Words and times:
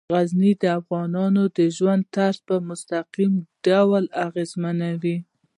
غزني 0.13 0.51
د 0.63 0.65
افغانانو 0.79 1.43
د 1.57 1.59
ژوند 1.77 2.03
طرز 2.15 2.37
په 2.47 2.55
مستقیم 2.69 3.33
ډول 3.65 4.03
ډیر 4.07 4.13
اغېزمنوي. 4.27 5.17